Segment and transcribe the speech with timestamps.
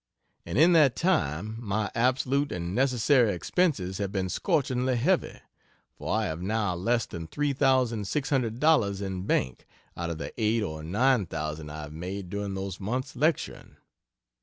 [0.47, 5.41] And in that time my absolute and necessary expenses have been scorchingly heavy
[5.95, 10.17] for I have now less than three thousand six hundred dollars in bank out of
[10.17, 13.75] the eight or nine thousand I have made during those months, lecturing.